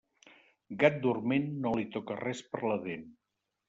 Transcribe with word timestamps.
Gat 0.85 0.97
dorment, 1.05 1.47
no 1.67 1.77
li 1.79 1.87
toca 1.99 2.21
res 2.25 2.45
per 2.53 2.67
la 2.69 2.83
dent. 2.91 3.11